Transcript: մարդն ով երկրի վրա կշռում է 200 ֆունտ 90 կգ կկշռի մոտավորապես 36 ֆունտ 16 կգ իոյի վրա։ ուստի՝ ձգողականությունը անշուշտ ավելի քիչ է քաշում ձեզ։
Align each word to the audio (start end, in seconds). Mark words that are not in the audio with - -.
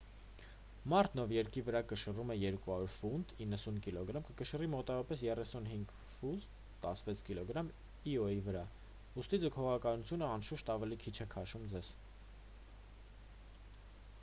մարդն 0.91 1.19
ով 1.23 1.31
երկրի 1.33 1.61
վրա 1.65 1.81
կշռում 1.89 2.31
է 2.35 2.37
200 2.43 2.87
ֆունտ 2.93 3.33
90 3.41 3.77
կգ 3.87 4.21
կկշռի 4.29 4.69
մոտավորապես 4.75 5.21
36 5.27 6.01
ֆունտ 6.15 6.49
16 7.03 7.23
կգ 7.51 7.69
իոյի 8.15 8.41
վրա։ 8.49 8.65
ուստի՝ 9.23 9.41
ձգողականությունը 9.45 10.31
անշուշտ 10.39 10.73
ավելի 10.79 10.99
քիչ 11.05 11.15
է 11.29 11.31
քաշում 11.37 11.69
ձեզ։ 11.77 11.93